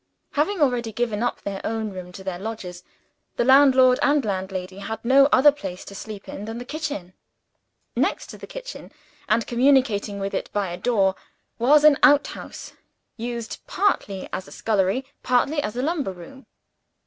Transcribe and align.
Having 0.31 0.61
already 0.61 0.91
given 0.91 1.21
up 1.21 1.43
their 1.43 1.61
own 1.63 1.91
room 1.91 2.11
to 2.13 2.23
their 2.23 2.39
lodgers, 2.39 2.83
the 3.35 3.45
landlord 3.45 3.99
and 4.01 4.25
landlady 4.25 4.79
had 4.79 5.05
no 5.05 5.27
other 5.31 5.51
place 5.51 5.85
to 5.85 5.93
sleep 5.93 6.27
in 6.27 6.45
than 6.45 6.57
the 6.57 6.65
kitchen. 6.65 7.13
Next 7.95 8.25
to 8.31 8.37
the 8.39 8.47
kitchen, 8.47 8.91
and 9.29 9.45
communicating 9.45 10.17
with 10.19 10.33
it 10.33 10.49
by 10.51 10.71
a 10.71 10.77
door, 10.77 11.13
was 11.59 11.83
an 11.83 11.97
outhouse; 12.01 12.73
used, 13.15 13.59
partly 13.67 14.27
as 14.33 14.47
a 14.47 14.51
scullery, 14.51 15.05
partly 15.21 15.61
as 15.61 15.75
a 15.77 15.83
lumber 15.83 16.13
room. 16.13 16.47